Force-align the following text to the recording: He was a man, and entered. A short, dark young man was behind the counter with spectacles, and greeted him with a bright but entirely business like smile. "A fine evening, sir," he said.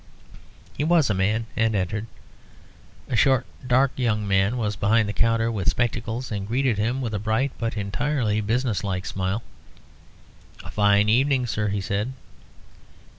He 0.75 0.83
was 0.83 1.11
a 1.11 1.13
man, 1.13 1.45
and 1.55 1.75
entered. 1.75 2.07
A 3.07 3.15
short, 3.15 3.45
dark 3.67 3.91
young 3.95 4.27
man 4.27 4.57
was 4.57 4.75
behind 4.75 5.07
the 5.07 5.13
counter 5.13 5.51
with 5.51 5.69
spectacles, 5.69 6.31
and 6.31 6.47
greeted 6.47 6.79
him 6.79 7.01
with 7.01 7.13
a 7.13 7.19
bright 7.19 7.51
but 7.59 7.77
entirely 7.77 8.41
business 8.41 8.83
like 8.83 9.05
smile. 9.05 9.43
"A 10.63 10.71
fine 10.71 11.07
evening, 11.07 11.45
sir," 11.45 11.67
he 11.67 11.81
said. 11.81 12.13